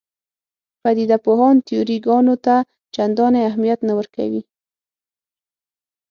پدیده 0.81 1.17
پوهان 1.25 1.55
تیوري 1.67 1.97
ګانو 2.05 2.35
ته 2.45 2.55
چندانې 2.95 3.41
اهمیت 3.49 3.79
نه 3.87 3.93
ورکوي. 3.99 4.41